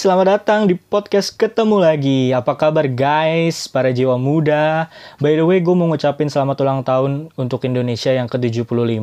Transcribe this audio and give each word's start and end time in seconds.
Selamat 0.00 0.40
datang 0.40 0.64
di 0.64 0.80
podcast 0.80 1.28
Ketemu 1.36 1.76
Lagi. 1.76 2.32
Apa 2.32 2.56
kabar 2.56 2.88
guys, 2.88 3.68
para 3.68 3.92
jiwa 3.92 4.16
muda? 4.16 4.88
By 5.20 5.36
the 5.36 5.44
way, 5.44 5.60
gue 5.60 5.76
mau 5.76 5.92
ngucapin 5.92 6.32
selamat 6.32 6.56
ulang 6.64 6.80
tahun 6.80 7.28
untuk 7.36 7.68
Indonesia 7.68 8.08
yang 8.08 8.24
ke-75. 8.24 8.96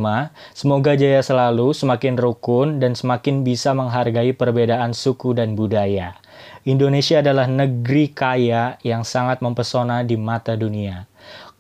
Semoga 0.58 0.98
jaya 0.98 1.22
selalu, 1.22 1.78
semakin 1.78 2.18
rukun, 2.18 2.82
dan 2.82 2.98
semakin 2.98 3.46
bisa 3.46 3.78
menghargai 3.78 4.34
perbedaan 4.34 4.98
suku 4.98 5.38
dan 5.38 5.54
budaya. 5.54 6.18
Indonesia 6.66 7.22
adalah 7.22 7.46
negeri 7.46 8.10
kaya 8.10 8.82
yang 8.82 9.06
sangat 9.06 9.38
mempesona 9.46 10.02
di 10.02 10.18
mata 10.18 10.58
dunia. 10.58 11.06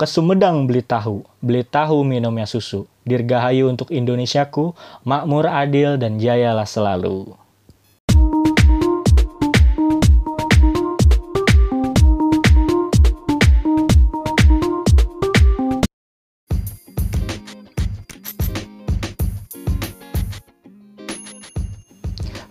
Ke 0.01 0.09
Sumedang 0.09 0.65
beli 0.65 0.81
tahu, 0.81 1.21
beli 1.45 1.61
tahu 1.61 2.01
minumnya 2.01 2.49
susu. 2.49 2.89
Dirgahayu 3.05 3.69
untuk 3.69 3.93
Indonesiaku, 3.93 4.73
makmur 5.05 5.45
adil 5.45 6.01
dan 6.01 6.17
jayalah 6.17 6.65
selalu. 6.65 7.37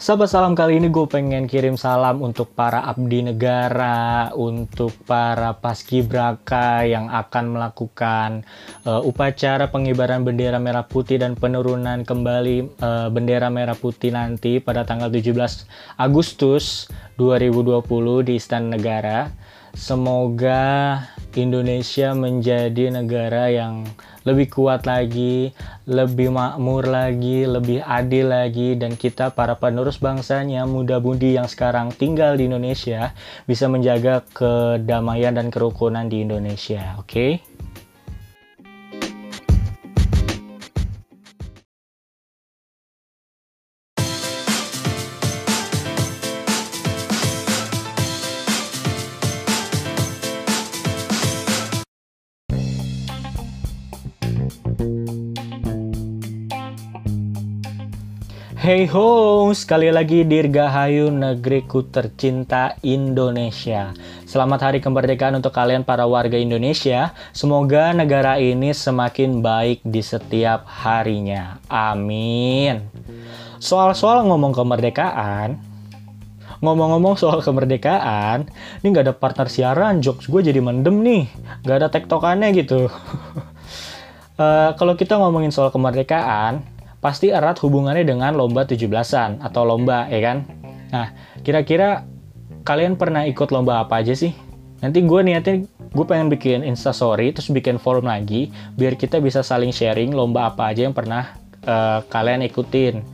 Sahabat 0.06 0.30
salam 0.30 0.54
kali 0.54 0.78
ini 0.78 0.86
gue 0.86 1.02
pengen 1.10 1.50
kirim 1.50 1.74
salam 1.74 2.22
untuk 2.22 2.54
para 2.54 2.78
abdi 2.86 3.26
negara, 3.26 4.30
untuk 4.38 4.94
para 5.02 5.58
paskibraka 5.58 6.86
yang 6.86 7.10
akan 7.10 7.58
melakukan 7.58 8.46
uh, 8.86 9.02
upacara 9.02 9.66
pengibaran 9.66 10.22
bendera 10.22 10.62
merah 10.62 10.86
putih 10.86 11.18
dan 11.18 11.34
penurunan 11.34 12.06
kembali 12.06 12.78
uh, 12.78 13.10
bendera 13.10 13.50
merah 13.50 13.74
putih 13.74 14.14
nanti 14.14 14.62
pada 14.62 14.86
tanggal 14.86 15.10
17 15.10 15.34
Agustus 15.98 16.86
2020 17.18 17.82
di 18.30 18.38
Istana 18.38 18.78
Negara. 18.78 19.34
Semoga 19.74 21.02
Indonesia 21.36 22.16
menjadi 22.16 22.88
negara 22.88 23.52
yang 23.52 23.84
lebih 24.26 24.50
kuat 24.50 24.88
lagi, 24.90 25.54
lebih 25.86 26.34
makmur 26.34 26.88
lagi, 26.88 27.46
lebih 27.46 27.84
adil 27.84 28.34
lagi, 28.34 28.74
dan 28.74 28.98
kita 28.98 29.30
para 29.30 29.54
penerus 29.54 30.02
bangsanya, 30.02 30.66
muda-mudi 30.66 31.38
yang 31.38 31.46
sekarang 31.46 31.94
tinggal 31.94 32.34
di 32.34 32.50
Indonesia 32.50 33.14
bisa 33.46 33.70
menjaga 33.70 34.26
kedamaian 34.34 35.36
dan 35.36 35.54
kerukunan 35.54 36.10
di 36.10 36.26
Indonesia. 36.26 36.98
Oke? 36.98 37.06
Okay? 37.06 37.55
Hey 58.66 58.90
ho, 58.90 59.46
sekali 59.54 59.94
lagi 59.94 60.26
Dirgahayu 60.26 61.14
negeriku 61.14 61.86
tercinta 61.86 62.74
Indonesia. 62.82 63.94
Selamat 64.26 64.66
hari 64.66 64.82
kemerdekaan 64.82 65.38
untuk 65.38 65.54
kalian 65.54 65.86
para 65.86 66.02
warga 66.02 66.34
Indonesia. 66.34 67.14
Semoga 67.30 67.94
negara 67.94 68.42
ini 68.42 68.74
semakin 68.74 69.38
baik 69.38 69.86
di 69.86 70.02
setiap 70.02 70.66
harinya. 70.66 71.62
Amin. 71.70 72.90
Soal-soal 73.62 74.26
ngomong 74.26 74.50
kemerdekaan, 74.50 75.62
ngomong-ngomong 76.58 77.14
soal 77.22 77.46
kemerdekaan, 77.46 78.50
ini 78.82 78.86
nggak 78.90 79.06
ada 79.06 79.14
partner 79.14 79.46
siaran, 79.46 80.02
jokes 80.02 80.26
gue 80.26 80.42
jadi 80.42 80.58
mendem 80.58 81.06
nih, 81.06 81.30
nggak 81.62 81.86
ada 81.86 81.88
tektokannya 81.94 82.50
gitu. 82.50 82.90
uh, 84.42 84.74
kalau 84.82 84.98
kita 84.98 85.14
ngomongin 85.22 85.54
soal 85.54 85.70
kemerdekaan, 85.70 86.66
pasti 87.06 87.30
erat 87.30 87.62
hubungannya 87.62 88.02
dengan 88.02 88.34
lomba 88.34 88.66
17-an 88.66 89.38
atau 89.38 89.62
lomba, 89.62 90.10
ya 90.10 90.18
kan? 90.18 90.42
Nah, 90.90 91.14
kira-kira 91.46 92.02
kalian 92.66 92.98
pernah 92.98 93.22
ikut 93.22 93.54
lomba 93.54 93.86
apa 93.86 94.02
aja 94.02 94.10
sih? 94.10 94.34
Nanti 94.82 95.06
gue 95.06 95.20
niatin, 95.22 95.70
gue 95.70 96.02
pengen 96.02 96.26
bikin 96.26 96.66
instastory, 96.66 97.30
terus 97.30 97.46
bikin 97.54 97.78
forum 97.78 98.10
lagi, 98.10 98.50
biar 98.74 98.98
kita 98.98 99.22
bisa 99.22 99.46
saling 99.46 99.70
sharing 99.70 100.10
lomba 100.18 100.50
apa 100.50 100.74
aja 100.74 100.82
yang 100.82 100.98
pernah 100.98 101.38
uh, 101.62 102.02
kalian 102.10 102.42
ikutin. 102.42 103.06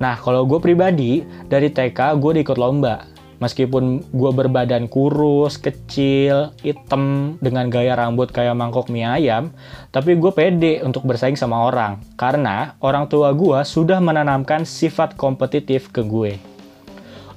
Nah, 0.00 0.16
kalau 0.16 0.48
gue 0.48 0.56
pribadi, 0.56 1.20
dari 1.44 1.68
TK 1.68 2.16
gue 2.16 2.40
ikut 2.40 2.56
lomba 2.56 3.04
Meskipun 3.42 4.06
gue 4.14 4.30
berbadan 4.30 4.86
kurus, 4.86 5.58
kecil, 5.58 6.54
hitam, 6.62 7.34
dengan 7.42 7.66
gaya 7.66 7.98
rambut 7.98 8.30
kayak 8.30 8.54
mangkok 8.54 8.86
mie 8.86 9.04
ayam, 9.04 9.50
tapi 9.90 10.14
gue 10.14 10.30
pede 10.30 10.80
untuk 10.86 11.02
bersaing 11.02 11.34
sama 11.34 11.66
orang. 11.66 11.98
Karena 12.14 12.78
orang 12.78 13.10
tua 13.10 13.34
gue 13.34 13.58
sudah 13.66 13.98
menanamkan 13.98 14.62
sifat 14.62 15.18
kompetitif 15.18 15.90
ke 15.90 16.06
gue. 16.06 16.38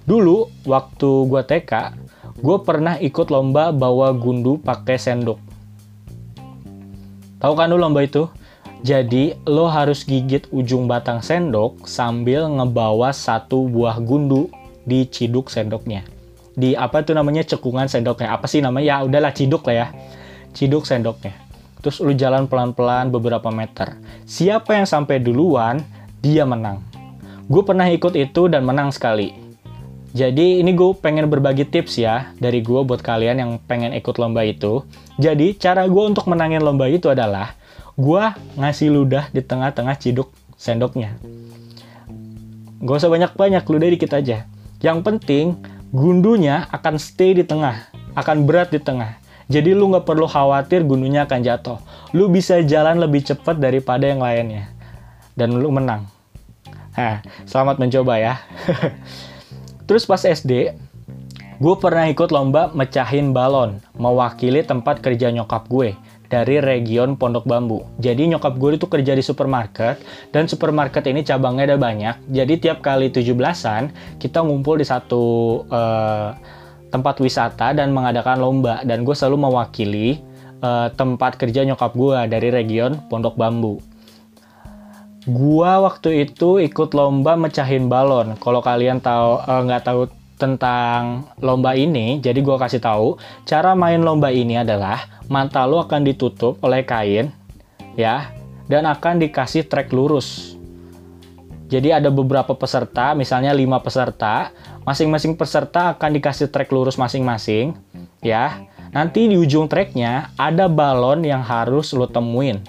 Dulu, 0.07 0.47
waktu 0.63 1.09
gue 1.27 1.41
TK, 1.43 1.71
gue 2.39 2.57
pernah 2.63 2.95
ikut 3.01 3.27
lomba 3.27 3.73
bawa 3.73 4.13
gundu 4.13 4.61
pakai 4.61 4.95
sendok. 4.95 5.41
Tahu 7.41 7.53
kan 7.53 7.69
lu 7.69 7.77
lomba 7.77 8.05
itu? 8.05 8.29
Jadi, 8.85 9.33
lo 9.49 9.65
harus 9.65 10.05
gigit 10.05 10.45
ujung 10.53 10.85
batang 10.85 11.25
sendok 11.25 11.89
sambil 11.89 12.45
ngebawa 12.45 13.09
satu 13.09 13.65
buah 13.65 13.97
gundu 13.97 14.53
diciduk 14.87 15.51
sendoknya. 15.51 16.07
Di 16.57 16.73
apa 16.73 17.03
tuh 17.03 17.13
namanya 17.13 17.43
cekungan 17.43 17.91
sendoknya. 17.91 18.33
Apa 18.33 18.47
sih 18.47 18.63
namanya? 18.63 18.97
Ya 18.97 18.97
udahlah 19.03 19.35
ciduk 19.35 19.67
lah 19.67 19.75
ya. 19.75 19.87
Ciduk 20.55 20.87
sendoknya. 20.87 21.35
Terus 21.83 22.01
lu 22.01 22.15
jalan 22.17 22.49
pelan-pelan 22.49 23.13
beberapa 23.13 23.53
meter. 23.53 23.99
Siapa 24.25 24.73
yang 24.73 24.89
sampai 24.89 25.21
duluan, 25.21 25.85
dia 26.23 26.47
menang. 26.47 26.81
Gue 27.45 27.61
pernah 27.61 27.85
ikut 27.85 28.17
itu 28.17 28.49
dan 28.49 28.65
menang 28.65 28.89
sekali. 28.89 29.31
Jadi 30.17 30.63
ini 30.63 30.73
gue 30.73 30.97
pengen 30.97 31.29
berbagi 31.29 31.67
tips 31.67 32.01
ya 32.01 32.33
dari 32.41 32.65
gue 32.65 32.81
buat 32.81 33.05
kalian 33.05 33.37
yang 33.37 33.51
pengen 33.61 33.93
ikut 33.93 34.17
lomba 34.17 34.41
itu. 34.41 34.81
Jadi 35.21 35.53
cara 35.61 35.85
gue 35.85 36.03
untuk 36.03 36.25
menangin 36.25 36.65
lomba 36.65 36.89
itu 36.89 37.11
adalah 37.11 37.53
gue 37.93 38.23
ngasih 38.57 38.89
ludah 38.89 39.29
di 39.29 39.45
tengah-tengah 39.45 39.93
ciduk 40.01 40.33
sendoknya. 40.57 41.13
Gak 42.81 42.97
usah 42.97 43.13
banyak-banyak, 43.13 43.61
ludah 43.61 43.89
dikit 43.93 44.11
aja. 44.17 44.49
Yang 44.77 44.99
penting, 45.01 45.45
gundunya 45.89 46.69
akan 46.69 47.01
stay 47.01 47.33
di 47.33 47.41
tengah, 47.41 47.89
akan 48.13 48.45
berat 48.45 48.69
di 48.69 48.77
tengah. 48.77 49.17
Jadi 49.47 49.73
lu 49.73 49.89
nggak 49.89 50.05
perlu 50.05 50.27
khawatir 50.27 50.83
gundunya 50.85 51.25
akan 51.25 51.39
jatuh. 51.41 51.79
Lu 52.13 52.27
bisa 52.29 52.59
jalan 52.61 52.99
lebih 52.99 53.25
cepat 53.25 53.57
daripada 53.57 54.05
yang 54.05 54.21
lainnya. 54.21 54.69
Dan 55.33 55.57
lu 55.57 55.73
menang. 55.73 56.05
Nah, 56.93 57.21
selamat 57.49 57.81
mencoba 57.81 58.21
ya. 58.21 58.35
Terus 59.87 60.03
pas 60.03 60.19
SD, 60.19 60.75
gue 61.57 61.75
pernah 61.79 62.05
ikut 62.11 62.29
lomba 62.29 62.69
mecahin 62.73 63.31
balon, 63.31 63.79
mewakili 63.95 64.61
tempat 64.61 64.99
kerja 64.99 65.31
nyokap 65.31 65.65
gue 65.71 65.95
dari 66.27 66.59
region 66.59 67.15
Pondok 67.15 67.47
Bambu. 67.47 67.83
Jadi 67.99 68.27
nyokap 68.31 68.59
gue 68.59 68.75
itu 68.75 68.87
kerja 68.87 69.15
di 69.15 69.23
supermarket 69.23 69.99
dan 70.31 70.47
supermarket 70.47 71.03
ini 71.07 71.23
cabangnya 71.23 71.75
ada 71.75 71.77
banyak. 71.79 72.15
Jadi 72.31 72.53
tiap 72.59 72.83
kali 72.83 73.11
17-an 73.11 73.91
kita 74.19 74.43
ngumpul 74.43 74.79
di 74.79 74.85
satu 74.87 75.23
uh, 75.67 76.35
tempat 76.91 77.19
wisata 77.19 77.75
dan 77.75 77.91
mengadakan 77.91 78.39
lomba 78.39 78.83
dan 78.87 79.03
gue 79.03 79.15
selalu 79.15 79.47
mewakili 79.49 80.19
uh, 80.63 80.91
tempat 80.93 81.35
kerja 81.35 81.67
nyokap 81.67 81.95
gue 81.95 82.17
dari 82.31 82.47
region 82.51 82.99
Pondok 83.07 83.35
Bambu. 83.35 83.97
Gua 85.27 85.83
waktu 85.83 86.23
itu 86.23 86.55
ikut 86.63 86.95
lomba 86.95 87.35
mecahin 87.35 87.91
balon. 87.91 88.39
Kalau 88.39 88.63
kalian 88.63 89.03
tahu 89.03 89.43
eh, 89.43 89.61
nggak 89.67 89.81
uh, 89.83 89.85
tahu 89.85 90.01
tentang 90.37 91.33
lomba 91.41 91.73
ini, 91.73 92.21
jadi 92.21 92.37
gue 92.37 92.55
kasih 92.61 92.77
tahu 92.77 93.17
cara 93.43 93.73
main 93.73 93.97
lomba 93.99 94.29
ini 94.29 94.61
adalah 94.61 95.25
mata 95.25 95.65
lo 95.65 95.81
akan 95.81 96.05
ditutup 96.05 96.61
oleh 96.61 96.85
kain, 96.85 97.33
ya, 97.97 98.29
dan 98.69 98.85
akan 98.85 99.17
dikasih 99.17 99.65
trek 99.65 99.89
lurus. 99.89 100.53
Jadi 101.67 101.91
ada 101.91 102.07
beberapa 102.07 102.55
peserta, 102.55 103.11
misalnya 103.11 103.51
lima 103.51 103.83
peserta, 103.83 104.55
masing-masing 104.87 105.35
peserta 105.35 105.97
akan 105.97 106.15
dikasih 106.15 106.47
trek 106.47 106.71
lurus 106.71 106.95
masing-masing, 106.95 107.75
ya. 108.23 108.63
Nanti 108.95 109.27
di 109.27 109.35
ujung 109.35 109.67
treknya 109.67 110.31
ada 110.39 110.71
balon 110.71 111.27
yang 111.27 111.43
harus 111.43 111.91
lo 111.91 112.07
temuin. 112.07 112.63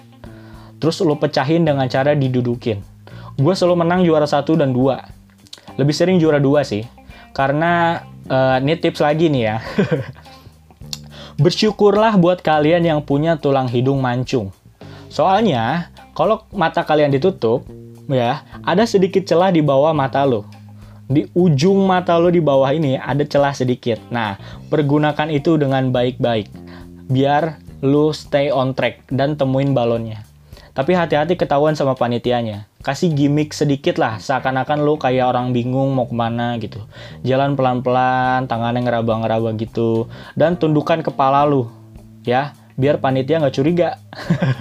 Terus 0.83 0.99
lo 0.99 1.15
pecahin 1.15 1.63
dengan 1.63 1.87
cara 1.87 2.19
didudukin. 2.19 2.83
Gue 3.39 3.55
selalu 3.55 3.87
menang 3.87 4.03
juara 4.03 4.27
satu 4.27 4.59
dan 4.59 4.75
dua. 4.75 4.99
Lebih 5.79 5.95
sering 5.95 6.19
juara 6.19 6.43
dua 6.43 6.67
sih 6.67 6.98
karena 7.39 8.03
uh, 8.27 8.59
ini 8.59 8.75
tips 8.75 8.99
lagi 8.99 9.31
nih 9.31 9.43
ya. 9.47 9.57
Bersyukurlah 11.43 12.19
buat 12.19 12.43
kalian 12.43 12.83
yang 12.83 12.99
punya 13.07 13.39
tulang 13.39 13.71
hidung 13.71 14.03
mancung. 14.03 14.51
Soalnya, 15.07 15.95
kalau 16.19 16.43
mata 16.51 16.83
kalian 16.83 17.15
ditutup, 17.15 17.63
ya, 18.11 18.43
ada 18.67 18.83
sedikit 18.83 19.23
celah 19.23 19.55
di 19.55 19.63
bawah 19.63 19.95
mata 19.95 20.27
lo. 20.27 20.43
di 21.09 21.25
ujung 21.33 21.89
mata 21.89 22.21
lo 22.21 22.29
di 22.29 22.37
bawah 22.37 22.69
ini 22.69 23.01
ada 23.01 23.25
celah 23.25 23.57
sedikit. 23.57 23.97
Nah, 24.13 24.37
pergunakan 24.69 25.33
itu 25.33 25.57
dengan 25.57 25.89
baik-baik. 25.89 26.53
Biar 27.09 27.57
lo 27.81 28.13
stay 28.13 28.53
on 28.53 28.77
track 28.77 29.09
dan 29.09 29.33
temuin 29.33 29.73
balonnya. 29.73 30.28
Tapi 30.79 30.95
hati-hati 30.95 31.35
ketahuan 31.35 31.75
sama 31.75 31.99
panitianya. 31.99 32.71
Kasih 32.87 33.11
gimmick 33.11 33.51
sedikit 33.51 33.99
lah, 33.99 34.23
seakan-akan 34.23 34.87
lo 34.87 34.95
kayak 34.95 35.27
orang 35.27 35.51
bingung 35.51 35.91
mau 35.91 36.07
ke 36.07 36.15
mana 36.15 36.55
gitu. 36.63 36.87
Jalan 37.27 37.59
pelan-pelan, 37.59 38.47
tangannya 38.47 38.87
ngeraba-ngeraba 38.87 39.59
gitu. 39.59 40.07
Dan 40.39 40.55
tundukkan 40.55 41.03
kepala 41.03 41.43
lo, 41.51 41.67
ya, 42.23 42.55
biar 42.79 43.03
panitia 43.03 43.43
nggak 43.43 43.57
curiga. 43.59 43.99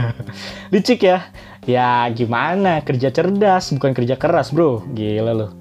Licik 0.73 1.05
ya? 1.05 1.29
Ya 1.69 2.09
gimana, 2.09 2.81
kerja 2.81 3.13
cerdas, 3.13 3.69
bukan 3.77 3.93
kerja 3.93 4.17
keras 4.17 4.49
bro. 4.49 4.81
Gila 4.97 5.37
lo. 5.37 5.53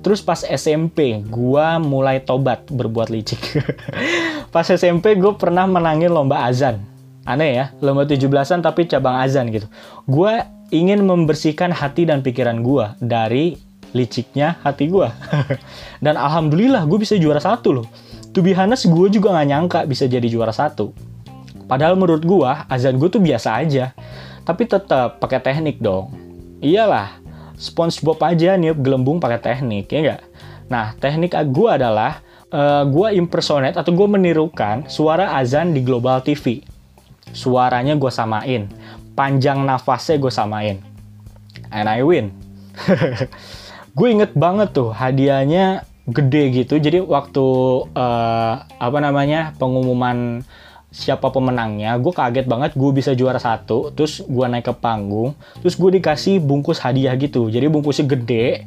Terus 0.00 0.24
pas 0.24 0.40
SMP, 0.40 1.20
gue 1.20 1.66
mulai 1.84 2.24
tobat 2.24 2.64
berbuat 2.72 3.12
licik. 3.12 3.60
pas 4.56 4.64
SMP 4.64 5.20
gue 5.20 5.36
pernah 5.36 5.68
menangin 5.68 6.08
lomba 6.08 6.48
azan. 6.48 6.80
Aneh 7.28 7.60
ya, 7.60 7.64
lomba 7.84 8.08
17-an 8.08 8.64
tapi 8.64 8.88
cabang 8.88 9.20
azan 9.20 9.52
gitu. 9.52 9.68
Gue 10.08 10.40
ingin 10.72 11.04
membersihkan 11.04 11.76
hati 11.76 12.08
dan 12.08 12.24
pikiran 12.24 12.64
gue 12.64 12.88
dari 13.04 13.60
liciknya 13.92 14.56
hati 14.64 14.88
gue. 14.88 15.04
dan 16.04 16.16
alhamdulillah 16.16 16.88
gue 16.88 16.98
bisa 17.04 17.20
juara 17.20 17.40
satu 17.40 17.84
loh. 17.84 17.86
To 18.32 18.40
be 18.40 18.56
honest, 18.56 18.88
gue 18.88 19.08
juga 19.12 19.36
gak 19.36 19.48
nyangka 19.48 19.80
bisa 19.84 20.08
jadi 20.08 20.24
juara 20.24 20.56
satu. 20.56 20.96
Padahal 21.68 22.00
menurut 22.00 22.24
gue, 22.24 22.50
azan 22.72 22.96
gue 22.96 23.08
tuh 23.12 23.20
biasa 23.20 23.60
aja. 23.60 23.92
Tapi 24.48 24.64
tetap 24.64 25.20
pakai 25.20 25.44
teknik 25.44 25.84
dong. 25.84 26.08
Iyalah, 26.64 27.20
SpongeBob 27.60 28.16
aja 28.24 28.56
nih 28.56 28.72
gelembung 28.72 29.20
pakai 29.20 29.40
teknik 29.40 29.92
ya 29.92 29.98
enggak? 30.00 30.22
Nah, 30.72 30.96
teknik 30.96 31.36
gue 31.52 31.68
adalah 31.68 32.24
uh, 32.52 32.56
eh, 32.56 32.84
gue 32.88 33.08
impersonate 33.20 33.76
atau 33.76 33.92
gue 33.92 34.08
menirukan 34.08 34.88
suara 34.88 35.36
azan 35.36 35.76
di 35.76 35.84
Global 35.84 36.24
TV. 36.24 36.64
Suaranya 37.36 37.94
gue 37.94 38.10
samain, 38.12 38.66
panjang 39.18 39.62
nafasnya 39.62 40.16
gue 40.20 40.32
samain, 40.32 40.76
and 41.72 41.86
I 41.88 42.02
win. 42.02 42.32
gue 43.98 44.08
inget 44.08 44.32
banget 44.38 44.70
tuh 44.70 44.94
hadiahnya 44.94 45.88
gede 46.08 46.64
gitu. 46.64 46.80
Jadi 46.80 47.04
waktu 47.04 47.46
uh, 47.92 48.54
apa 48.64 48.98
namanya 49.02 49.52
pengumuman 49.60 50.40
siapa 50.88 51.28
pemenangnya 51.28 52.00
gue 52.00 52.12
kaget 52.14 52.46
banget. 52.48 52.72
Gue 52.78 52.90
bisa 52.96 53.12
juara 53.12 53.36
satu 53.36 53.92
terus 53.92 54.24
gue 54.24 54.46
naik 54.48 54.72
ke 54.72 54.74
panggung 54.74 55.36
terus 55.60 55.76
gue 55.76 56.00
dikasih 56.00 56.40
bungkus 56.40 56.80
hadiah 56.80 57.12
gitu. 57.20 57.52
Jadi 57.52 57.68
bungkusnya 57.68 58.08
gede 58.08 58.64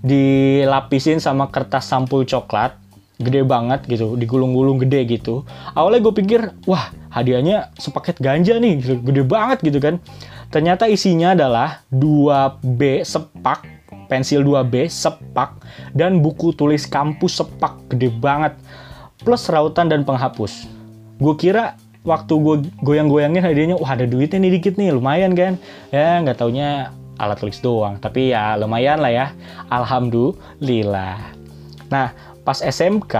dilapisin 0.00 1.18
sama 1.18 1.50
kertas 1.50 1.84
sampul 1.90 2.22
coklat 2.22 2.87
gede 3.18 3.42
banget 3.42 3.82
gitu 3.90 4.14
digulung-gulung 4.14 4.78
gede 4.78 5.18
gitu. 5.18 5.42
Awalnya 5.74 6.00
gue 6.06 6.14
pikir 6.22 6.40
wah 6.70 6.94
hadiahnya 7.10 7.74
sepaket 7.74 8.22
ganja 8.22 8.56
nih 8.58 8.78
gitu, 8.78 8.94
gede 9.02 9.22
banget 9.26 9.58
gitu 9.62 9.78
kan. 9.82 9.98
Ternyata 10.48 10.88
isinya 10.88 11.36
adalah 11.36 11.84
2B 11.92 13.04
sepak 13.04 13.78
pensil 14.08 14.40
2B 14.40 14.88
sepak 14.88 15.60
dan 15.92 16.24
buku 16.24 16.56
tulis 16.56 16.88
kampus 16.88 17.44
sepak. 17.44 17.76
Gede 17.92 18.08
banget. 18.08 18.56
Plus 19.20 19.44
rautan 19.52 19.92
dan 19.92 20.02
penghapus. 20.02 20.66
Gue 21.20 21.36
kira 21.36 21.76
waktu 22.02 22.32
gue 22.32 22.56
goyang-goyangin 22.80 23.44
hadiahnya 23.44 23.76
wah 23.76 23.92
ada 23.92 24.08
duitnya 24.08 24.40
nih 24.40 24.52
dikit 24.58 24.74
nih 24.80 24.96
lumayan 24.96 25.36
kan? 25.36 25.60
Ya 25.92 26.18
nggak 26.24 26.40
taunya 26.40 26.96
alat 27.20 27.36
tulis 27.36 27.60
doang 27.60 28.00
tapi 28.00 28.32
ya 28.32 28.56
lumayan 28.56 29.04
lah 29.04 29.12
ya. 29.12 29.26
Alhamdulillah. 29.68 31.36
Nah 31.92 32.12
pas 32.48 32.64
SMK 32.64 33.12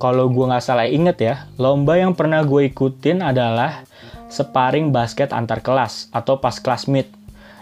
kalau 0.00 0.32
gue 0.32 0.48
nggak 0.48 0.64
salah 0.64 0.88
inget 0.88 1.20
ya 1.20 1.34
lomba 1.60 2.00
yang 2.00 2.16
pernah 2.16 2.40
gue 2.40 2.72
ikutin 2.72 3.20
adalah 3.20 3.84
sparring 4.32 4.96
basket 4.96 5.28
antar 5.36 5.60
kelas 5.60 6.08
atau 6.08 6.40
pas 6.40 6.56
kelas 6.56 6.88
meet 6.88 7.04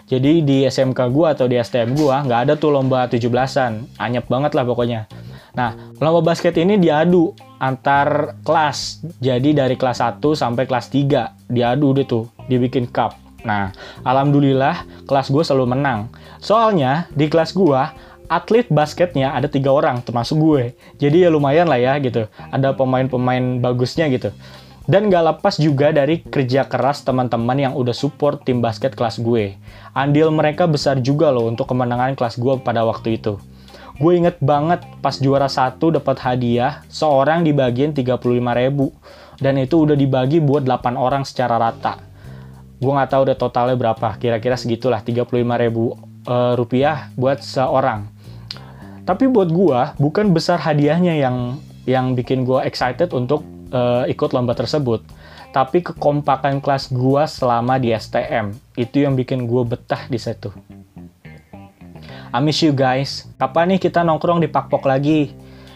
jadi 0.07 0.39
di 0.39 0.63
SMK 0.63 1.11
gue 1.11 1.27
atau 1.27 1.51
di 1.51 1.59
STM 1.59 1.99
gue 1.99 2.15
nggak 2.15 2.47
ada 2.47 2.53
tuh 2.55 2.71
lomba 2.71 3.11
17-an 3.11 3.99
anyep 3.99 4.31
banget 4.31 4.55
lah 4.55 4.63
pokoknya 4.63 5.11
Nah, 5.55 5.71
lomba 6.03 6.35
basket 6.35 6.59
ini 6.59 6.75
diadu 6.75 7.31
antar 7.63 8.35
kelas. 8.43 8.99
Jadi 9.23 9.55
dari 9.55 9.79
kelas 9.79 10.03
1 10.03 10.19
sampai 10.35 10.67
kelas 10.67 10.91
3 10.91 11.47
diadu 11.47 11.95
deh 11.95 12.03
tuh, 12.03 12.27
dibikin 12.51 12.91
cup. 12.91 13.15
Nah, 13.47 13.71
alhamdulillah 14.03 15.07
kelas 15.07 15.31
gue 15.31 15.43
selalu 15.47 15.79
menang. 15.79 16.11
Soalnya 16.43 17.07
di 17.15 17.31
kelas 17.31 17.55
gue 17.55 17.81
atlet 18.27 18.67
basketnya 18.69 19.33
ada 19.33 19.49
tiga 19.49 19.71
orang 19.73 20.01
termasuk 20.01 20.37
gue. 20.37 20.63
Jadi 20.97 21.25
ya 21.25 21.29
lumayan 21.29 21.69
lah 21.69 21.79
ya 21.79 21.97
gitu. 22.01 22.27
Ada 22.51 22.73
pemain-pemain 22.75 23.61
bagusnya 23.61 24.09
gitu. 24.09 24.33
Dan 24.85 25.09
gak 25.09 25.25
lepas 25.25 25.57
juga 25.57 25.89
dari 25.89 26.21
kerja 26.21 26.69
keras 26.69 27.01
teman-teman 27.01 27.57
yang 27.57 27.73
udah 27.73 27.93
support 27.93 28.45
tim 28.45 28.61
basket 28.61 28.93
kelas 28.93 29.17
gue. 29.17 29.57
Andil 29.97 30.29
mereka 30.29 30.69
besar 30.69 31.01
juga 31.01 31.33
loh 31.33 31.49
untuk 31.49 31.65
kemenangan 31.65 32.13
kelas 32.13 32.37
gue 32.37 32.53
pada 32.61 32.85
waktu 32.85 33.17
itu. 33.17 33.41
Gue 33.97 34.19
inget 34.19 34.37
banget 34.43 34.85
pas 35.01 35.17
juara 35.17 35.49
satu 35.49 35.89
dapat 35.89 36.19
hadiah 36.21 36.85
seorang 36.91 37.47
dibagiin 37.47 37.95
35 37.95 38.19
ribu 38.35 38.91
dan 39.39 39.55
itu 39.57 39.87
udah 39.87 39.95
dibagi 39.95 40.43
buat 40.43 40.67
8 40.67 40.99
orang 40.99 41.23
secara 41.23 41.57
rata. 41.57 41.97
Gue 42.75 42.91
nggak 42.91 43.09
tahu 43.09 43.21
udah 43.31 43.37
totalnya 43.39 43.75
berapa, 43.79 44.19
kira-kira 44.19 44.59
segitulah 44.59 44.99
35 44.99 45.31
ribu 45.33 45.95
uh, 46.27 46.53
rupiah 46.59 47.09
buat 47.15 47.39
seorang. 47.39 48.11
Tapi 49.05 49.29
buat 49.29 49.53
gue 49.53 49.79
bukan 50.01 50.33
besar 50.33 50.57
hadiahnya 50.57 51.13
yang 51.21 51.61
yang 51.85 52.17
bikin 52.17 52.41
gue 52.41 52.57
excited 52.65 53.13
untuk 53.13 53.45
uh, 53.69 54.09
ikut 54.09 54.33
lomba 54.33 54.57
tersebut. 54.57 55.05
Tapi 55.53 55.85
kekompakan 55.85 56.59
kelas 56.59 56.89
gue 56.89 57.23
selama 57.29 57.77
di 57.77 57.93
STM 57.93 58.51
itu 58.75 59.05
yang 59.05 59.13
bikin 59.13 59.45
gue 59.45 59.61
betah 59.61 60.09
di 60.09 60.17
situ. 60.17 60.49
I 62.35 62.43
miss 62.43 62.59
you 62.65 62.75
guys. 62.75 63.29
Kapan 63.39 63.77
nih 63.77 63.79
kita 63.79 64.03
nongkrong 64.03 64.43
di 64.43 64.51
Pakpok 64.51 64.83
lagi? 64.83 65.31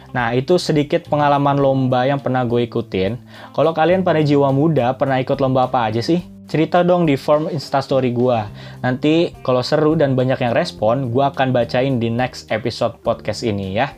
Nah, 0.10 0.34
itu 0.34 0.58
sedikit 0.58 1.06
pengalaman 1.06 1.62
lomba 1.62 2.04
yang 2.04 2.18
pernah 2.18 2.42
gue 2.44 2.66
ikutin. 2.66 3.16
Kalau 3.54 3.72
kalian 3.72 4.02
pada 4.02 4.20
jiwa 4.26 4.50
muda, 4.50 4.98
pernah 4.98 5.22
ikut 5.22 5.38
lomba 5.38 5.70
apa 5.70 5.88
aja 5.88 6.02
sih? 6.02 6.26
Cerita 6.50 6.82
dong 6.82 7.06
di 7.06 7.14
form 7.14 7.46
instastory 7.54 8.10
gue. 8.10 8.40
Nanti 8.82 9.30
kalau 9.46 9.62
seru 9.62 9.94
dan 9.94 10.18
banyak 10.18 10.42
yang 10.42 10.58
respon, 10.58 11.14
gue 11.14 11.22
akan 11.22 11.54
bacain 11.54 12.02
di 12.02 12.10
next 12.10 12.50
episode 12.50 12.98
podcast 13.06 13.46
ini 13.46 13.78
ya. 13.78 13.94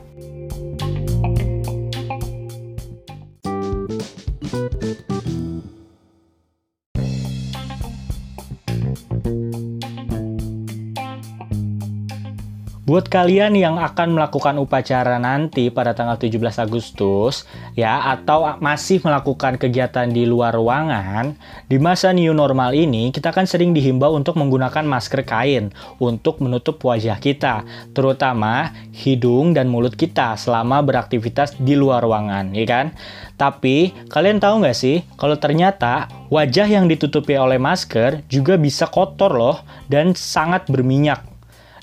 Buat 12.91 13.07
kalian 13.07 13.55
yang 13.55 13.79
akan 13.79 14.19
melakukan 14.19 14.59
upacara 14.59 15.15
nanti 15.15 15.71
pada 15.71 15.95
tanggal 15.95 16.19
17 16.19 16.43
Agustus 16.59 17.47
ya 17.71 18.03
atau 18.11 18.43
masih 18.59 18.99
melakukan 18.99 19.55
kegiatan 19.55 20.11
di 20.11 20.27
luar 20.27 20.51
ruangan, 20.59 21.39
di 21.71 21.79
masa 21.79 22.11
new 22.11 22.35
normal 22.35 22.75
ini 22.75 23.15
kita 23.15 23.31
kan 23.31 23.47
sering 23.47 23.71
dihimbau 23.71 24.11
untuk 24.11 24.35
menggunakan 24.35 24.83
masker 24.83 25.23
kain 25.23 25.71
untuk 26.03 26.43
menutup 26.43 26.83
wajah 26.83 27.15
kita, 27.23 27.63
terutama 27.95 28.75
hidung 28.91 29.55
dan 29.55 29.71
mulut 29.71 29.95
kita 29.95 30.35
selama 30.35 30.83
beraktivitas 30.83 31.55
di 31.63 31.79
luar 31.79 32.03
ruangan, 32.03 32.51
ya 32.51 32.67
kan? 32.67 32.91
Tapi 33.39 33.95
kalian 34.11 34.43
tahu 34.43 34.67
nggak 34.67 34.75
sih 34.75 35.07
kalau 35.15 35.39
ternyata 35.39 36.11
wajah 36.27 36.67
yang 36.67 36.91
ditutupi 36.91 37.39
oleh 37.39 37.55
masker 37.55 38.27
juga 38.27 38.59
bisa 38.59 38.91
kotor 38.91 39.31
loh 39.31 39.63
dan 39.87 40.11
sangat 40.11 40.67
berminyak 40.67 41.30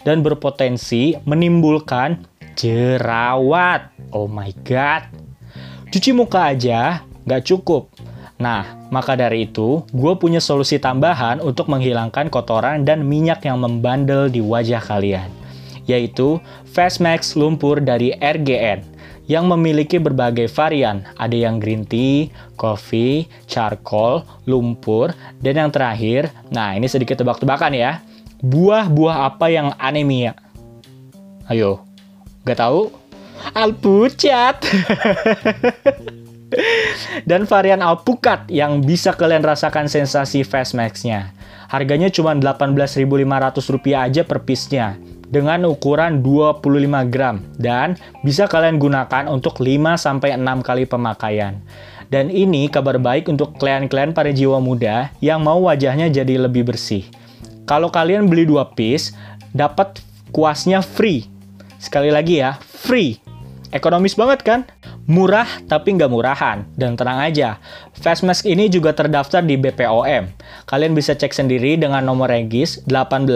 dan 0.08 0.24
berpotensi 0.24 1.20
menimbulkan 1.28 2.24
jerawat. 2.56 3.92
Oh 4.16 4.24
my 4.24 4.48
god. 4.64 5.04
Cuci 5.92 6.16
muka 6.16 6.56
aja 6.56 7.04
nggak 7.28 7.44
cukup. 7.44 7.92
Nah, 8.40 8.88
maka 8.88 9.18
dari 9.18 9.50
itu, 9.50 9.84
gue 9.92 10.14
punya 10.16 10.40
solusi 10.40 10.80
tambahan 10.80 11.44
untuk 11.44 11.68
menghilangkan 11.68 12.32
kotoran 12.32 12.88
dan 12.88 13.04
minyak 13.04 13.44
yang 13.44 13.60
membandel 13.60 14.30
di 14.30 14.38
wajah 14.38 14.80
kalian, 14.80 15.28
yaitu 15.90 16.38
Face 16.64 17.02
Max 17.02 17.34
Lumpur 17.34 17.82
dari 17.82 18.14
RGN 18.14 18.96
yang 19.28 19.44
memiliki 19.50 20.00
berbagai 20.00 20.48
varian. 20.54 21.04
Ada 21.20 21.36
yang 21.36 21.60
green 21.60 21.84
tea, 21.84 22.32
coffee, 22.56 23.28
charcoal, 23.44 24.24
lumpur, 24.48 25.12
dan 25.44 25.60
yang 25.60 25.70
terakhir, 25.74 26.32
nah 26.48 26.72
ini 26.72 26.88
sedikit 26.88 27.20
tebak-tebakan 27.20 27.74
ya, 27.76 28.00
Buah-buah 28.38 29.34
apa 29.34 29.50
yang 29.50 29.74
anemia? 29.82 30.38
Ayo, 31.50 31.82
gak 32.46 32.62
tahu? 32.62 32.94
Alpucat. 33.50 34.54
Dan 37.28 37.44
varian 37.44 37.82
alpukat 37.82 38.46
yang 38.46 38.80
bisa 38.80 39.12
kalian 39.12 39.42
rasakan 39.42 39.90
sensasi 39.90 40.46
Fast 40.46 40.78
Max-nya. 40.78 41.34
Harganya 41.68 42.08
cuma 42.08 42.32
18.500 42.32 43.04
rupiah 43.74 44.08
aja 44.08 44.24
per 44.24 44.40
piece-nya. 44.46 44.96
dengan 45.28 45.68
ukuran 45.68 46.24
25 46.24 47.12
gram 47.12 47.44
dan 47.60 48.00
bisa 48.24 48.48
kalian 48.48 48.80
gunakan 48.80 49.28
untuk 49.28 49.60
5-6 49.60 50.40
kali 50.64 50.88
pemakaian. 50.88 51.60
Dan 52.08 52.32
ini 52.32 52.72
kabar 52.72 52.96
baik 52.96 53.28
untuk 53.28 53.60
klien-klien 53.60 54.16
para 54.16 54.32
jiwa 54.32 54.56
muda 54.64 55.12
yang 55.20 55.44
mau 55.44 55.68
wajahnya 55.68 56.08
jadi 56.08 56.40
lebih 56.40 56.72
bersih. 56.72 57.04
Kalau 57.68 57.92
kalian 57.92 58.32
beli 58.32 58.48
dua 58.48 58.72
piece, 58.72 59.12
dapat 59.52 60.00
kuasnya 60.32 60.80
free. 60.80 61.28
Sekali 61.76 62.08
lagi 62.08 62.40
ya, 62.40 62.56
free. 62.64 63.20
Ekonomis 63.68 64.16
banget 64.16 64.40
kan? 64.40 64.64
Murah 65.04 65.44
tapi 65.68 65.92
nggak 65.92 66.08
murahan. 66.08 66.64
Dan 66.72 66.96
tenang 66.96 67.20
aja, 67.20 67.60
face 67.92 68.24
mask 68.24 68.48
ini 68.48 68.72
juga 68.72 68.96
terdaftar 68.96 69.44
di 69.44 69.60
BPOM. 69.60 70.32
Kalian 70.64 70.96
bisa 70.96 71.12
cek 71.12 71.36
sendiri 71.36 71.76
dengan 71.76 72.00
nomor 72.00 72.32
regis 72.32 72.80
18 72.88 73.28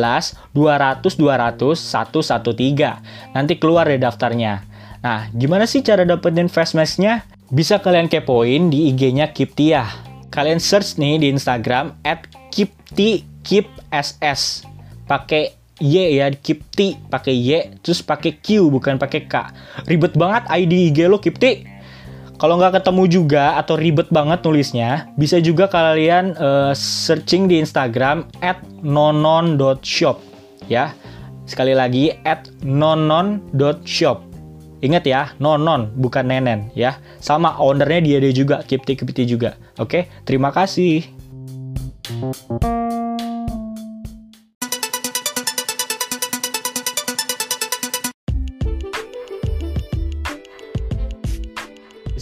200 0.57 0.57
200 0.57 1.77
113. 1.77 3.37
Nanti 3.37 3.61
keluar 3.61 3.85
deh 3.85 4.01
daftarnya. 4.01 4.65
Nah, 5.05 5.29
gimana 5.37 5.69
sih 5.69 5.85
cara 5.85 6.09
dapetin 6.09 6.49
face 6.49 6.73
masknya? 6.73 7.29
Bisa 7.53 7.85
kalian 7.85 8.09
kepoin 8.09 8.73
di 8.73 8.89
IG-nya 8.89 9.37
Kiptia. 9.37 9.85
Kalian 10.33 10.57
search 10.57 10.97
nih 10.97 11.21
di 11.21 11.29
Instagram 11.29 12.01
at 12.01 12.25
Kipti 12.53 13.25
Kip 13.41 13.67
SS. 13.89 14.69
Pakai 15.09 15.57
Y 15.81 16.21
ya, 16.21 16.31
Kipti 16.31 17.01
pakai 17.11 17.35
Y, 17.35 17.51
terus 17.83 18.05
pakai 18.05 18.39
Q 18.39 18.71
bukan 18.71 19.01
pakai 19.01 19.27
K. 19.27 19.35
Ribet 19.89 20.15
banget 20.15 20.47
ID 20.47 20.93
IG 20.93 21.11
lo 21.11 21.19
Kipti. 21.19 21.67
Kalau 22.39 22.59
nggak 22.59 22.83
ketemu 22.83 23.07
juga 23.07 23.55
atau 23.55 23.79
ribet 23.79 24.11
banget 24.11 24.43
nulisnya, 24.43 25.07
bisa 25.15 25.39
juga 25.39 25.71
kalian 25.71 26.35
uh, 26.35 26.75
searching 26.75 27.47
di 27.47 27.63
Instagram 27.63 28.27
at 28.43 28.59
nonon.shop 28.83 30.19
ya. 30.67 30.91
Sekali 31.47 31.71
lagi 31.71 32.11
at 32.27 32.51
nonon.shop. 32.67 34.19
Ingat 34.83 35.05
ya, 35.07 35.31
nonon 35.39 35.95
bukan 35.95 36.27
nenen 36.27 36.75
ya. 36.75 36.99
Sama 37.23 37.55
ownernya 37.63 38.03
dia 38.03 38.19
dia 38.19 38.35
juga, 38.35 38.67
Kipti 38.67 38.99
Kipti 38.99 39.23
juga. 39.23 39.55
Oke, 39.79 40.11
terima 40.27 40.51
kasih. 40.51 41.22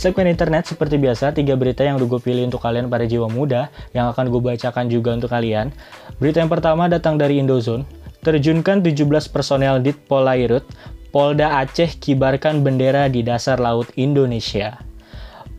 Segmen 0.01 0.33
internet 0.33 0.65
seperti 0.65 0.97
biasa, 0.97 1.37
tiga 1.37 1.53
berita 1.61 1.85
yang 1.85 2.01
udah 2.01 2.09
gue 2.17 2.21
pilih 2.25 2.49
untuk 2.49 2.65
kalian 2.65 2.89
para 2.89 3.05
jiwa 3.05 3.29
muda 3.29 3.69
yang 3.93 4.09
akan 4.09 4.33
gue 4.33 4.41
bacakan 4.41 4.89
juga 4.89 5.13
untuk 5.13 5.29
kalian. 5.29 5.69
Berita 6.17 6.41
yang 6.41 6.49
pertama 6.49 6.89
datang 6.89 7.21
dari 7.21 7.37
Indozone. 7.37 7.85
Terjunkan 8.25 8.81
17 8.81 9.05
personel 9.29 9.85
Dit 9.85 10.01
Polairut, 10.09 10.65
Polda 11.13 11.61
Aceh 11.61 12.01
kibarkan 12.01 12.65
bendera 12.65 13.13
di 13.13 13.21
dasar 13.21 13.61
laut 13.61 13.93
Indonesia. 14.01 14.90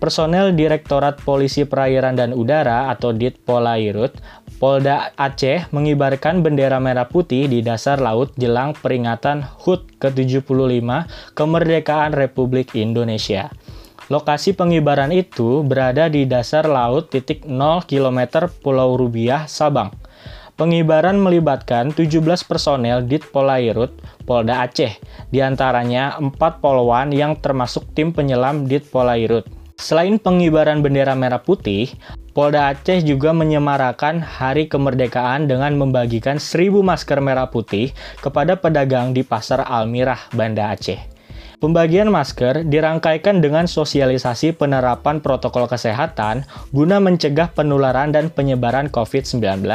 Personel 0.01 0.58
Direktorat 0.58 1.22
Polisi 1.22 1.62
Perairan 1.62 2.17
dan 2.17 2.34
Udara 2.34 2.89
atau 2.89 3.13
Dit 3.13 3.38
Polairut, 3.46 4.17
Polda 4.58 5.13
Aceh 5.13 5.70
mengibarkan 5.70 6.41
bendera 6.41 6.81
merah 6.81 7.05
putih 7.05 7.46
di 7.46 7.62
dasar 7.62 8.01
laut 8.01 8.34
jelang 8.34 8.74
peringatan 8.74 9.46
HUT 9.46 10.01
ke-75 10.01 10.50
kemerdekaan 11.38 12.17
Republik 12.17 12.74
Indonesia. 12.74 13.53
Lokasi 14.10 14.58
pengibaran 14.58 15.13
itu 15.13 15.62
berada 15.62 16.10
di 16.10 16.25
dasar 16.25 16.65
laut 16.65 17.13
titik 17.13 17.46
0 17.46 17.86
km 17.86 18.50
Pulau 18.65 18.98
Rubiah, 18.98 19.46
Sabang. 19.46 19.93
Pengibaran 20.58 21.22
melibatkan 21.22 21.93
17 21.93 22.25
personel 22.50 23.05
Dit 23.05 23.29
Polairut, 23.29 23.93
Polda 24.25 24.65
Aceh, 24.65 24.98
di 25.29 25.46
antaranya 25.46 26.17
4 26.17 26.34
poluan 26.58 27.13
yang 27.13 27.38
termasuk 27.38 27.86
tim 27.93 28.10
penyelam 28.17 28.65
Dit 28.65 28.89
Polairut. 28.89 29.61
Selain 29.82 30.22
pengibaran 30.22 30.86
bendera 30.86 31.18
merah 31.18 31.42
putih, 31.42 31.90
Polda 32.38 32.70
Aceh 32.70 33.02
juga 33.02 33.34
menyemarakan 33.34 34.22
Hari 34.22 34.70
Kemerdekaan 34.70 35.50
dengan 35.50 35.74
membagikan 35.74 36.38
1000 36.38 36.86
masker 36.86 37.18
merah 37.18 37.50
putih 37.50 37.90
kepada 38.22 38.62
pedagang 38.62 39.10
di 39.10 39.26
Pasar 39.26 39.66
Almirah, 39.66 40.30
Banda 40.38 40.70
Aceh. 40.70 41.02
Pembagian 41.58 42.14
masker 42.14 42.62
dirangkaikan 42.70 43.42
dengan 43.42 43.66
sosialisasi 43.66 44.54
penerapan 44.54 45.18
protokol 45.18 45.66
kesehatan 45.66 46.46
guna 46.70 47.02
mencegah 47.02 47.50
penularan 47.50 48.14
dan 48.14 48.30
penyebaran 48.30 48.86
COVID-19. 48.86 49.66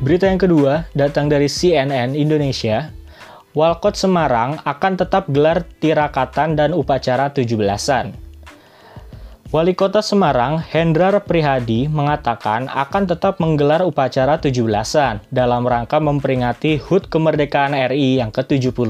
Berita 0.00 0.24
yang 0.24 0.40
kedua 0.40 0.88
datang 0.96 1.28
dari 1.28 1.44
CNN 1.44 2.16
Indonesia. 2.16 2.88
Walkot 3.52 4.00
Semarang 4.00 4.56
akan 4.64 4.96
tetap 4.96 5.28
gelar 5.28 5.60
tirakatan 5.76 6.56
dan 6.56 6.72
upacara 6.72 7.28
17-an. 7.28 8.16
Wali 9.52 9.76
Kota 9.76 10.00
Semarang, 10.00 10.56
Hendrar 10.56 11.20
Prihadi, 11.20 11.84
mengatakan 11.84 12.72
akan 12.72 13.12
tetap 13.12 13.44
menggelar 13.44 13.84
upacara 13.84 14.40
17-an 14.40 15.20
dalam 15.28 15.68
rangka 15.68 16.00
memperingati 16.00 16.80
HUT 16.80 17.12
Kemerdekaan 17.12 17.76
RI 17.92 18.24
yang 18.24 18.32
ke-75. 18.32 18.80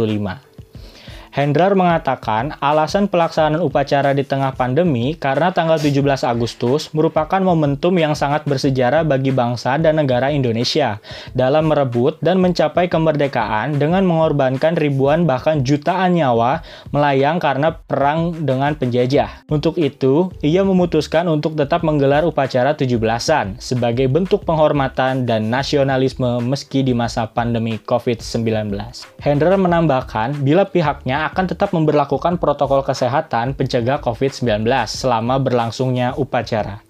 Hendrar 1.31 1.79
mengatakan 1.79 2.59
alasan 2.59 3.07
pelaksanaan 3.07 3.63
upacara 3.63 4.11
di 4.11 4.27
tengah 4.27 4.51
pandemi 4.59 5.15
karena 5.15 5.55
tanggal 5.55 5.79
17 5.79 6.27
Agustus 6.27 6.91
merupakan 6.91 7.39
momentum 7.39 7.95
yang 7.95 8.19
sangat 8.19 8.43
bersejarah 8.51 9.07
bagi 9.07 9.31
bangsa 9.31 9.79
dan 9.79 10.03
negara 10.03 10.35
Indonesia 10.35 10.99
dalam 11.31 11.71
merebut 11.71 12.19
dan 12.19 12.43
mencapai 12.43 12.91
kemerdekaan 12.91 13.79
dengan 13.79 14.11
mengorbankan 14.11 14.75
ribuan 14.75 15.23
bahkan 15.23 15.63
jutaan 15.63 16.19
nyawa 16.19 16.67
melayang 16.91 17.39
karena 17.39 17.79
perang 17.79 18.35
dengan 18.43 18.75
penjajah. 18.75 19.47
Untuk 19.47 19.79
itu, 19.79 20.35
ia 20.43 20.67
memutuskan 20.67 21.31
untuk 21.31 21.55
tetap 21.55 21.87
menggelar 21.87 22.27
upacara 22.27 22.75
17-an 22.75 23.63
sebagai 23.63 24.11
bentuk 24.11 24.43
penghormatan 24.43 25.31
dan 25.31 25.47
nasionalisme 25.47 26.43
meski 26.43 26.83
di 26.83 26.91
masa 26.91 27.31
pandemi 27.31 27.79
COVID-19. 27.79 28.75
Hendrar 29.23 29.55
menambahkan 29.55 30.43
bila 30.43 30.67
pihaknya 30.67 31.20
akan 31.29 31.53
tetap 31.53 31.77
memperlakukan 31.77 32.41
protokol 32.41 32.81
kesehatan 32.81 33.53
pencegah 33.53 34.01
COVID-19 34.01 34.65
selama 34.89 35.37
berlangsungnya 35.37 36.17
upacara. 36.17 36.81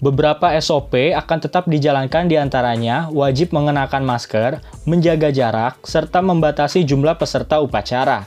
Beberapa 0.00 0.54
SOP 0.62 1.12
akan 1.12 1.38
tetap 1.42 1.66
dijalankan 1.66 2.30
di 2.30 2.38
antaranya 2.38 3.10
wajib 3.10 3.52
mengenakan 3.52 4.06
masker, 4.06 4.62
menjaga 4.86 5.28
jarak, 5.34 5.82
serta 5.84 6.22
membatasi 6.22 6.86
jumlah 6.86 7.18
peserta 7.18 7.60
upacara. 7.60 8.24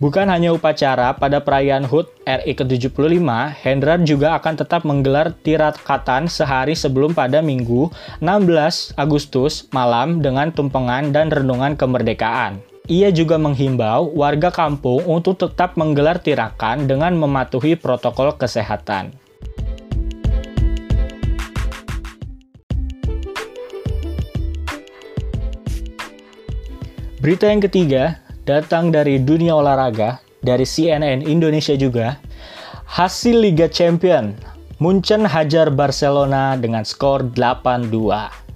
Bukan 0.00 0.32
hanya 0.32 0.56
upacara, 0.56 1.12
pada 1.12 1.44
perayaan 1.44 1.84
HUT 1.84 2.08
RI 2.24 2.56
ke-75, 2.56 3.20
Hendra 3.60 4.00
juga 4.00 4.32
akan 4.32 4.54
tetap 4.56 4.88
menggelar 4.88 5.36
tirakatan 5.44 6.24
sehari 6.24 6.72
sebelum 6.72 7.12
pada 7.12 7.44
Minggu 7.44 7.92
16 8.24 8.96
Agustus 8.96 9.68
malam 9.76 10.24
dengan 10.24 10.48
tumpengan 10.56 11.12
dan 11.12 11.28
renungan 11.28 11.76
kemerdekaan. 11.76 12.69
Ia 12.90 13.14
juga 13.14 13.38
menghimbau 13.38 14.18
warga 14.18 14.50
kampung 14.50 15.06
untuk 15.06 15.38
tetap 15.38 15.78
menggelar 15.78 16.18
tirakan 16.18 16.90
dengan 16.90 17.14
mematuhi 17.14 17.78
protokol 17.78 18.34
kesehatan. 18.34 19.14
Berita 27.22 27.46
yang 27.46 27.62
ketiga 27.62 28.18
datang 28.42 28.90
dari 28.90 29.22
dunia 29.22 29.54
olahraga, 29.54 30.18
dari 30.42 30.66
CNN 30.66 31.22
Indonesia 31.22 31.78
juga. 31.78 32.18
Hasil 32.90 33.38
Liga 33.38 33.70
Champion, 33.70 34.34
Munchen 34.82 35.30
hajar 35.30 35.70
Barcelona 35.70 36.58
dengan 36.58 36.82
skor 36.82 37.30
8-2. 37.38 38.49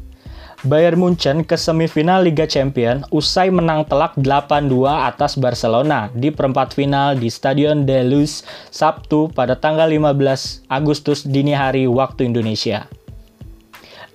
Bayern 0.64 0.96
Munchen 0.96 1.44
ke 1.44 1.60
semifinal 1.60 2.24
Liga 2.24 2.48
Champions 2.48 3.04
usai 3.12 3.52
menang 3.52 3.84
telak 3.84 4.16
8-2 4.16 4.72
atas 4.88 5.36
Barcelona 5.36 6.08
di 6.16 6.32
perempat 6.32 6.72
final 6.72 7.20
di 7.20 7.28
Stadion 7.28 7.84
de 7.84 8.00
Luz 8.00 8.40
Sabtu 8.72 9.28
pada 9.36 9.60
tanggal 9.60 9.92
15 9.92 10.64
Agustus 10.72 11.28
dini 11.28 11.52
hari 11.52 11.84
waktu 11.84 12.32
Indonesia. 12.32 12.88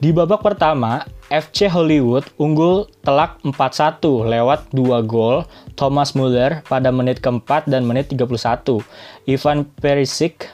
Di 0.02 0.10
babak 0.10 0.42
pertama, 0.42 1.06
FC 1.30 1.70
Hollywood 1.70 2.26
unggul 2.42 2.90
telak 3.06 3.38
4-1 3.46 4.02
lewat 4.26 4.74
2 4.74 5.06
gol 5.06 5.46
Thomas 5.78 6.18
Muller 6.18 6.66
pada 6.66 6.90
menit 6.90 7.22
keempat 7.22 7.70
dan 7.70 7.86
menit 7.86 8.10
31, 8.10 8.82
Ivan 9.30 9.70
Perisic 9.78 10.50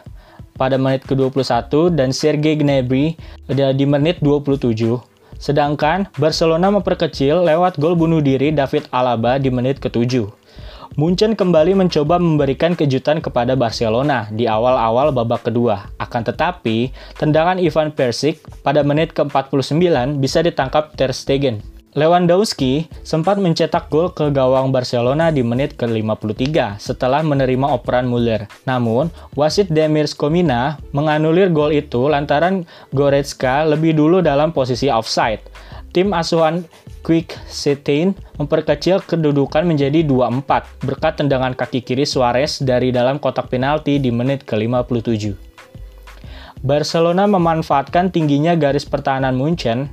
pada 0.60 0.76
menit 0.76 1.08
ke-21 1.08 1.72
dan 1.96 2.12
Sergei 2.12 2.60
Gnabry 2.60 3.16
di 3.48 3.86
menit 3.88 4.20
27 4.20 5.15
Sedangkan 5.38 6.08
Barcelona 6.16 6.72
memperkecil 6.72 7.44
lewat 7.44 7.78
gol 7.78 7.94
bunuh 7.94 8.24
diri 8.24 8.56
David 8.56 8.88
Alaba 8.90 9.36
di 9.38 9.52
menit 9.52 9.84
ke-7. 9.84 10.46
Munchen 10.96 11.36
kembali 11.36 11.76
mencoba 11.76 12.16
memberikan 12.16 12.72
kejutan 12.72 13.20
kepada 13.20 13.60
Barcelona 13.60 14.32
di 14.32 14.48
awal-awal 14.48 15.12
babak 15.12 15.52
kedua. 15.52 15.92
Akan 16.00 16.24
tetapi, 16.24 16.96
tendangan 17.20 17.60
Ivan 17.60 17.92
Persic 17.92 18.40
pada 18.64 18.80
menit 18.80 19.12
ke-49 19.12 20.16
bisa 20.24 20.40
ditangkap 20.40 20.96
Ter 20.96 21.12
Stegen. 21.12 21.75
Lewandowski 21.96 22.92
sempat 23.08 23.40
mencetak 23.40 23.88
gol 23.88 24.12
ke 24.12 24.28
gawang 24.28 24.76
Barcelona 24.76 25.32
di 25.32 25.40
menit 25.48 25.80
ke-53 25.80 26.76
setelah 26.76 27.24
menerima 27.24 27.72
operan 27.72 28.12
Muller. 28.12 28.52
Namun, 28.68 29.08
wasit 29.32 29.72
Demir 29.72 30.04
Skomina 30.04 30.76
menganulir 30.92 31.48
gol 31.56 31.72
itu 31.72 32.12
lantaran 32.12 32.68
Goretzka 32.92 33.64
lebih 33.64 33.96
dulu 33.96 34.20
dalam 34.20 34.52
posisi 34.52 34.92
offside. 34.92 35.40
Tim 35.96 36.12
asuhan 36.12 36.68
Quick 37.00 37.32
Setain 37.48 38.12
memperkecil 38.36 39.00
kedudukan 39.08 39.64
menjadi 39.64 40.04
2-4 40.04 40.84
berkat 40.84 41.24
tendangan 41.24 41.56
kaki 41.56 41.80
kiri 41.80 42.04
Suarez 42.04 42.60
dari 42.60 42.92
dalam 42.92 43.24
kotak 43.24 43.48
penalti 43.48 44.04
di 44.04 44.12
menit 44.12 44.44
ke-57. 44.44 45.32
Barcelona 46.60 47.24
memanfaatkan 47.24 48.12
tingginya 48.12 48.52
garis 48.60 48.84
pertahanan 48.84 49.40
Munchen 49.40 49.88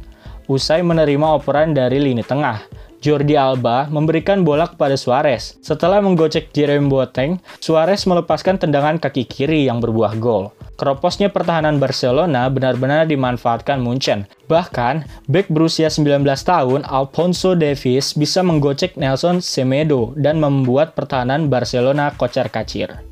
usai 0.53 0.85
menerima 0.85 1.33
operan 1.33 1.73
dari 1.73 1.97
lini 1.97 2.21
tengah. 2.21 2.61
Jordi 3.03 3.35
Alba 3.35 3.91
memberikan 3.91 4.47
bola 4.47 4.71
kepada 4.71 4.95
Suarez. 4.95 5.59
Setelah 5.59 5.99
menggocek 5.99 6.55
Jerome 6.55 6.87
Boateng, 6.87 7.43
Suarez 7.59 8.07
melepaskan 8.07 8.63
tendangan 8.63 9.03
kaki 9.03 9.27
kiri 9.27 9.67
yang 9.67 9.83
berbuah 9.83 10.15
gol. 10.23 10.55
Keroposnya 10.79 11.27
pertahanan 11.27 11.83
Barcelona 11.83 12.47
benar-benar 12.47 13.11
dimanfaatkan 13.11 13.83
Munchen. 13.83 14.31
Bahkan, 14.47 15.27
bek 15.27 15.51
berusia 15.51 15.91
19 15.91 16.23
tahun 16.47 16.87
Alfonso 16.87 17.59
Davies 17.59 18.15
bisa 18.15 18.47
menggocek 18.47 18.95
Nelson 18.95 19.43
Semedo 19.43 20.15
dan 20.15 20.39
membuat 20.39 20.95
pertahanan 20.95 21.51
Barcelona 21.51 22.15
kocar-kacir. 22.15 23.12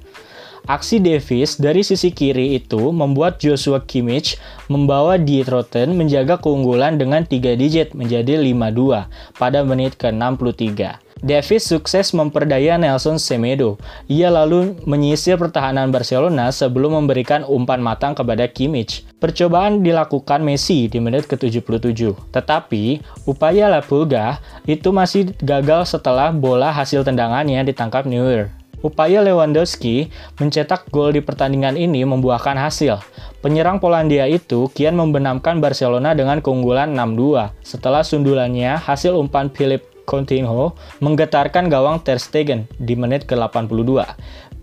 Aksi 0.70 1.02
Davis 1.02 1.58
dari 1.58 1.82
sisi 1.82 2.14
kiri 2.14 2.54
itu 2.54 2.94
membuat 2.94 3.42
Joshua 3.42 3.82
Kimmich 3.82 4.38
membawa 4.70 5.18
Die 5.18 5.42
Trotten 5.42 5.98
menjaga 5.98 6.38
keunggulan 6.38 6.94
dengan 6.94 7.26
3 7.26 7.58
digit 7.58 7.90
menjadi 7.90 8.38
5-2 8.38 9.10
pada 9.34 9.66
menit 9.66 9.98
ke-63. 9.98 11.02
Davis 11.26 11.66
sukses 11.66 12.14
memperdaya 12.14 12.78
Nelson 12.78 13.18
Semedo. 13.18 13.82
Ia 14.06 14.30
lalu 14.30 14.78
menyisir 14.86 15.34
pertahanan 15.42 15.90
Barcelona 15.90 16.54
sebelum 16.54 17.02
memberikan 17.02 17.42
umpan 17.50 17.82
matang 17.82 18.14
kepada 18.14 18.46
Kimmich. 18.46 19.02
Percobaan 19.18 19.82
dilakukan 19.82 20.38
Messi 20.38 20.86
di 20.86 21.02
menit 21.02 21.26
ke-77. 21.26 22.30
Tetapi, 22.30 23.02
upaya 23.26 23.66
La 23.66 23.82
Pulga 23.82 24.38
itu 24.70 24.94
masih 24.94 25.34
gagal 25.42 25.90
setelah 25.90 26.30
bola 26.30 26.70
hasil 26.70 27.02
tendangannya 27.02 27.66
ditangkap 27.66 28.06
Neuer. 28.06 28.60
Upaya 28.80 29.20
Lewandowski 29.20 30.08
mencetak 30.40 30.88
gol 30.88 31.12
di 31.12 31.20
pertandingan 31.20 31.76
ini 31.76 32.00
membuahkan 32.08 32.56
hasil. 32.56 33.04
Penyerang 33.44 33.76
Polandia 33.76 34.25
itu 34.25 34.72
kian 34.72 34.96
membenamkan 34.96 35.60
Barcelona 35.60 36.16
dengan 36.16 36.40
keunggulan 36.40 36.96
6-2 36.96 37.60
setelah 37.60 38.00
sundulannya 38.00 38.80
hasil 38.80 39.12
umpan 39.20 39.52
Philip 39.52 39.84
Coutinho 40.08 40.72
menggetarkan 41.04 41.68
gawang 41.68 42.00
Ter 42.00 42.16
Stegen 42.16 42.64
di 42.80 42.96
menit 42.96 43.28
ke-82. 43.28 44.00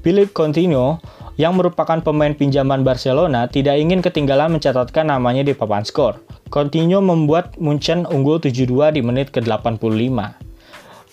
Philip 0.02 0.34
Coutinho 0.34 0.98
yang 1.38 1.54
merupakan 1.54 2.02
pemain 2.02 2.34
pinjaman 2.34 2.82
Barcelona 2.82 3.46
tidak 3.46 3.78
ingin 3.78 4.02
ketinggalan 4.02 4.50
mencatatkan 4.50 5.14
namanya 5.14 5.46
di 5.46 5.54
papan 5.54 5.86
skor. 5.86 6.18
Coutinho 6.50 7.06
membuat 7.06 7.54
Munchen 7.62 8.10
unggul 8.10 8.42
7-2 8.42 8.98
di 8.98 9.02
menit 9.06 9.30
ke-85. 9.30 10.47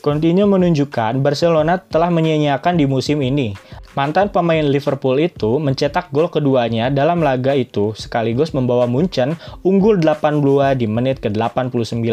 Coutinho 0.04 0.44
menunjukkan 0.44 1.24
Barcelona 1.24 1.80
telah 1.80 2.12
menyia-nyiakan 2.12 2.76
di 2.76 2.84
musim 2.84 3.24
ini. 3.24 3.56
Mantan 3.96 4.28
pemain 4.28 4.60
Liverpool 4.60 5.16
itu 5.16 5.56
mencetak 5.56 6.12
gol 6.12 6.28
keduanya 6.28 6.92
dalam 6.92 7.24
laga 7.24 7.56
itu 7.56 7.96
sekaligus 7.96 8.52
membawa 8.52 8.84
Munchen 8.84 9.40
unggul 9.64 10.04
8-2 10.04 10.76
di 10.76 10.84
menit 10.84 11.24
ke-89. 11.24 12.04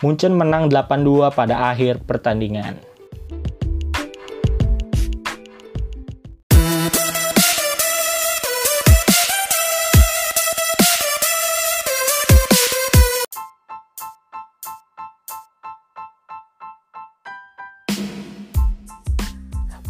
Munchen 0.00 0.32
menang 0.40 0.72
8-2 0.72 1.28
pada 1.36 1.68
akhir 1.68 2.00
pertandingan. 2.08 2.87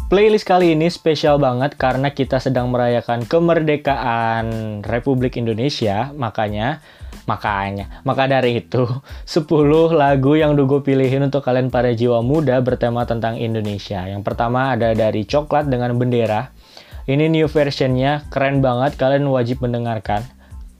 Playlist 0.09 0.49
kali 0.49 0.73
ini 0.73 0.89
spesial 0.89 1.37
banget 1.37 1.77
karena 1.77 2.09
kita 2.09 2.41
sedang 2.41 2.73
merayakan 2.73 3.29
kemerdekaan 3.29 4.81
Republik 4.81 5.37
Indonesia, 5.37 6.09
makanya 6.17 6.81
makanya 7.29 8.01
maka 8.01 8.25
dari 8.25 8.57
itu 8.57 8.89
10 9.37 9.45
lagu 9.93 10.33
yang 10.33 10.57
gue 10.57 10.81
pilihin 10.81 11.29
untuk 11.29 11.45
kalian 11.45 11.69
para 11.69 11.93
jiwa 11.93 12.25
muda 12.25 12.57
bertema 12.57 13.05
tentang 13.05 13.37
Indonesia. 13.37 14.01
Yang 14.09 14.25
pertama 14.25 14.73
ada 14.73 14.97
dari 14.97 15.29
Coklat 15.29 15.69
dengan 15.69 15.93
Bendera. 15.93 16.49
Ini 17.05 17.29
new 17.29 17.45
versionnya 17.45 18.25
keren 18.33 18.65
banget, 18.65 18.97
kalian 18.97 19.29
wajib 19.29 19.61
mendengarkan. 19.61 20.25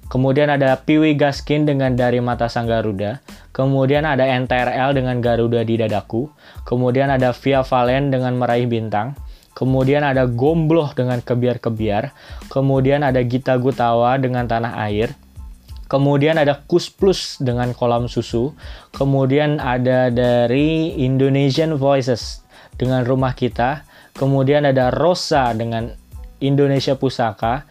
Kemudian 0.10 0.50
ada 0.50 0.74
Piwi 0.74 1.14
Gaskin 1.14 1.70
dengan 1.70 1.94
Dari 1.94 2.18
Mata 2.18 2.50
Sang 2.50 2.66
Garuda. 2.66 3.22
Kemudian 3.54 4.10
ada 4.10 4.26
NTRL 4.26 4.98
dengan 4.98 5.22
Garuda 5.22 5.62
di 5.62 5.78
Dadaku. 5.78 6.26
Kemudian 6.66 7.14
ada 7.14 7.30
Via 7.30 7.62
Valen 7.62 8.10
dengan 8.10 8.34
Meraih 8.34 8.66
Bintang. 8.66 9.14
Kemudian 9.54 10.02
ada 10.02 10.26
Gombloh 10.26 10.98
dengan 10.98 11.22
Kebiar-Kebiar. 11.22 12.10
Kemudian 12.50 13.06
ada 13.06 13.22
Gita 13.22 13.54
Gutawa 13.62 14.18
dengan 14.18 14.50
Tanah 14.50 14.82
Air. 14.90 15.14
Kemudian 15.86 16.42
ada 16.42 16.58
Kus 16.66 16.90
Plus 16.90 17.38
dengan 17.38 17.74
Kolam 17.78 18.10
Susu. 18.10 18.58
Kemudian 18.94 19.62
ada 19.62 20.10
dari 20.10 20.98
Indonesian 21.02 21.78
Voices 21.78 22.42
dengan 22.82 23.06
Rumah 23.06 23.38
Kita. 23.38 23.86
Kemudian 24.18 24.66
ada 24.66 24.90
Rosa 24.90 25.54
dengan 25.54 25.94
Indonesia 26.42 26.96
Pusaka. 26.96 27.66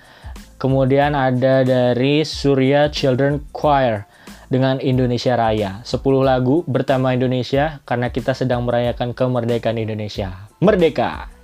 Kemudian 0.59 1.15
ada 1.15 1.63
dari 1.63 2.27
Surya 2.27 2.91
Children 2.91 3.47
Choir 3.55 4.11
dengan 4.51 4.83
Indonesia 4.83 5.39
Raya. 5.39 5.87
10 5.87 6.03
lagu 6.27 6.67
bertema 6.67 7.15
Indonesia 7.15 7.79
karena 7.87 8.11
kita 8.11 8.35
sedang 8.35 8.67
merayakan 8.67 9.15
kemerdekaan 9.15 9.79
Indonesia. 9.79 10.51
Merdeka! 10.59 11.38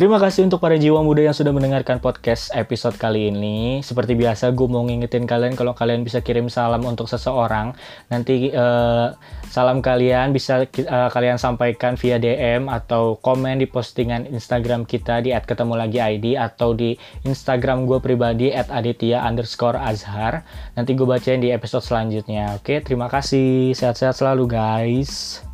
Terima 0.00 0.16
kasih 0.16 0.48
untuk 0.48 0.64
para 0.64 0.80
jiwa 0.80 1.04
muda 1.04 1.20
yang 1.28 1.36
sudah 1.36 1.52
mendengarkan 1.52 2.00
podcast 2.00 2.48
episode 2.56 2.96
kali 2.96 3.28
ini. 3.28 3.84
Seperti 3.84 4.16
biasa, 4.16 4.48
gue 4.56 4.64
mau 4.64 4.80
ngingetin 4.80 5.28
kalian 5.28 5.52
kalau 5.52 5.76
kalian 5.76 6.08
bisa 6.08 6.24
kirim 6.24 6.48
salam 6.48 6.80
untuk 6.88 7.04
seseorang. 7.04 7.76
Nanti 8.08 8.48
uh, 8.48 9.12
salam 9.52 9.84
kalian 9.84 10.32
bisa 10.32 10.64
uh, 10.64 11.12
kalian 11.12 11.36
sampaikan 11.36 12.00
via 12.00 12.16
DM 12.16 12.72
atau 12.72 13.20
komen 13.20 13.60
di 13.60 13.68
postingan 13.68 14.24
Instagram 14.32 14.88
kita 14.88 15.20
di 15.20 15.36
@ketemu_lagi_id 15.36 16.24
atau 16.40 16.72
di 16.72 16.96
Instagram 17.28 17.84
gue 17.84 18.00
pribadi 18.00 18.56
@aditya 18.56 19.20
underscore 19.20 19.76
azhar. 19.76 20.48
Nanti 20.80 20.96
gue 20.96 21.04
bacain 21.04 21.44
di 21.44 21.52
episode 21.52 21.84
selanjutnya. 21.84 22.56
Oke, 22.56 22.80
terima 22.80 23.12
kasih. 23.12 23.76
Sehat-sehat 23.76 24.16
selalu 24.16 24.48
guys. 24.48 25.44